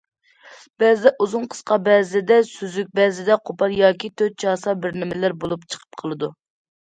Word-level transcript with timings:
بەزىدە 0.83 1.09
ئۇزۇن- 1.25 1.43
قىسقا، 1.51 1.77
بەزىدە 1.87 2.37
سۈزۈك، 2.51 2.89
بەزىدە 3.01 3.37
قوپال 3.51 3.77
ياكى 3.81 4.11
تۆت 4.23 4.41
چاسا 4.45 4.75
بىرنېمىلەر 4.87 5.37
بولۇپ 5.45 5.69
چىقىپ 5.75 6.01
قالىدۇ. 6.03 6.33